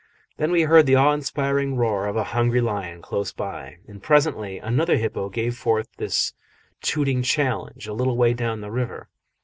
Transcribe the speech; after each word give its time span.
Then 0.37 0.51
we 0.51 0.63
heard 0.63 0.87
the 0.87 0.95
awe 0.95 1.13
inspiring 1.13 1.75
roar 1.77 2.07
of 2.07 2.15
a 2.15 2.23
hungry 2.33 2.59
lion 2.59 3.03
close 3.03 3.31
by, 3.31 3.77
and 3.87 4.01
presently 4.01 4.57
another 4.57 4.97
hippo 4.97 5.29
gave 5.29 5.55
forth 5.55 5.89
his 5.99 6.33
tooting 6.81 7.21
challenge 7.21 7.85
a 7.85 7.93
little 7.93 8.17
way 8.17 8.33
down 8.33 8.61
the 8.61 8.71
river. 8.71 9.09